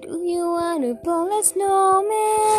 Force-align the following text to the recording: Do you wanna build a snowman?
Do 0.00 0.24
you 0.24 0.52
wanna 0.52 0.94
build 0.94 1.30
a 1.30 1.42
snowman? 1.42 2.49